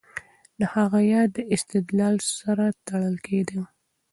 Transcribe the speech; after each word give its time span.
د 0.59 0.61
هغه 0.75 0.99
ياد 1.13 1.29
د 1.33 1.39
اعتدال 1.53 2.15
سره 2.39 2.65
تړل 2.87 3.15
کېږي. 3.27 3.61